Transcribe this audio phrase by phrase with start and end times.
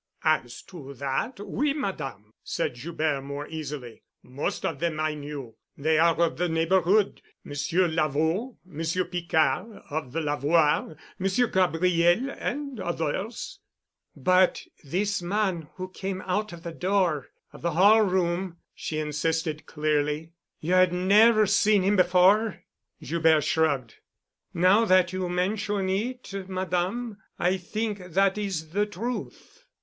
[0.23, 4.01] "As to that—oui, Madame," said Joubert more easily.
[4.23, 7.21] "Most of them I knew—they are of the neighborhood.
[7.43, 13.59] Monsieur Lavaud, Monsieur Picard of the Lavoir, Monsieur Gabriel and others——"
[14.15, 19.67] "But this man who came out of the door of the hall room," she insisted
[19.67, 20.31] clearly.
[20.61, 22.63] "You had never seen him before?"
[23.03, 23.95] Joubert shrugged.
[24.51, 29.65] "Now that you mention it, Madame, I think that is the truth."